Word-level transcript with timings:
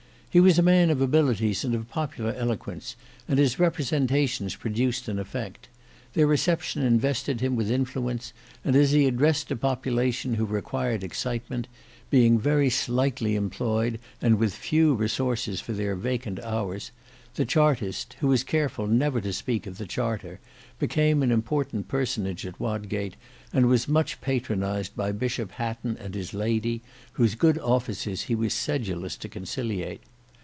He 0.33 0.39
was 0.39 0.57
a 0.57 0.63
man 0.63 0.89
of 0.89 1.01
abilities 1.01 1.65
and 1.65 1.75
of 1.75 1.89
popular 1.89 2.33
eloquence, 2.33 2.95
and 3.27 3.37
his 3.37 3.59
representations 3.59 4.55
produced 4.55 5.09
an 5.09 5.19
effect; 5.19 5.67
their 6.13 6.25
reception 6.25 6.83
invested 6.83 7.41
him 7.41 7.57
with 7.57 7.69
influence, 7.69 8.31
and 8.63 8.73
as 8.73 8.91
he 8.91 9.07
addressed 9.07 9.51
a 9.51 9.57
population 9.57 10.35
who 10.35 10.45
required 10.45 11.03
excitement, 11.03 11.67
being 12.09 12.39
very 12.39 12.69
slightly 12.69 13.35
employed 13.35 13.99
and 14.21 14.39
with 14.39 14.53
few 14.55 14.93
resources 14.95 15.59
for 15.59 15.73
their 15.73 15.97
vacant 15.97 16.39
hours, 16.39 16.91
the 17.35 17.43
Chartist 17.43 18.15
who 18.21 18.29
was 18.29 18.45
careful 18.45 18.87
never 18.87 19.19
to 19.19 19.33
speak 19.33 19.67
of 19.67 19.77
the 19.77 19.85
Charter 19.85 20.39
became 20.79 21.21
an 21.21 21.31
important 21.33 21.89
personage 21.89 22.45
at 22.45 22.57
Wodgate, 22.57 23.17
and 23.51 23.67
was 23.67 23.89
much 23.89 24.21
patronized 24.21 24.95
by 24.95 25.11
Bishop 25.11 25.51
Hatton 25.51 25.97
and 25.97 26.15
his 26.15 26.33
Lady, 26.33 26.81
whose 27.11 27.35
good 27.35 27.57
offices 27.59 28.21
he 28.23 28.35
was 28.35 28.53
sedulous 28.53 29.17
to 29.17 29.27
conciliate. 29.27 29.99